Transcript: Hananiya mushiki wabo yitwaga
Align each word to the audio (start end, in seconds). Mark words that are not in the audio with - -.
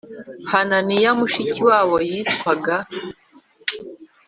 Hananiya 0.51 1.11
mushiki 1.19 1.59
wabo 1.69 1.95
yitwaga 2.09 2.75